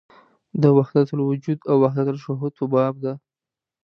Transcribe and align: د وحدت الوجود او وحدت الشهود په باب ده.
د 0.61 0.63
وحدت 0.77 1.07
الوجود 1.15 1.59
او 1.69 1.75
وحدت 1.83 2.07
الشهود 2.15 2.51
په 2.59 2.65
باب 2.73 2.93
ده. 3.03 3.13